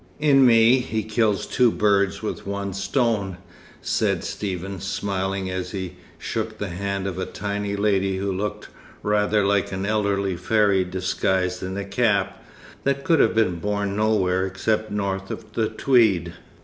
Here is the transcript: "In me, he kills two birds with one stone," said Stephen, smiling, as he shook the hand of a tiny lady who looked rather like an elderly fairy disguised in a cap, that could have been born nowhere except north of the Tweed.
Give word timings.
"In 0.19 0.47
me, 0.47 0.79
he 0.79 1.03
kills 1.03 1.45
two 1.45 1.69
birds 1.69 2.23
with 2.23 2.47
one 2.47 2.73
stone," 2.73 3.37
said 3.83 4.23
Stephen, 4.23 4.79
smiling, 4.79 5.47
as 5.51 5.73
he 5.73 5.93
shook 6.17 6.57
the 6.57 6.69
hand 6.69 7.05
of 7.05 7.19
a 7.19 7.25
tiny 7.27 7.75
lady 7.75 8.17
who 8.17 8.31
looked 8.31 8.69
rather 9.03 9.45
like 9.45 9.71
an 9.71 9.85
elderly 9.85 10.35
fairy 10.35 10.83
disguised 10.83 11.61
in 11.61 11.77
a 11.77 11.85
cap, 11.85 12.43
that 12.83 13.03
could 13.03 13.19
have 13.19 13.35
been 13.35 13.57
born 13.59 13.95
nowhere 13.95 14.43
except 14.43 14.89
north 14.89 15.29
of 15.29 15.51
the 15.53 15.69
Tweed. 15.69 16.33